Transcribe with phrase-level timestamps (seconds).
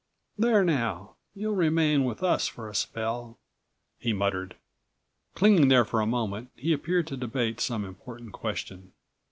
[0.35, 3.37] "There, now, you'll remain with us for a spell,"
[3.99, 4.55] he muttered.
[5.35, 8.93] Clinging there for a moment, he appeared to debate some important question.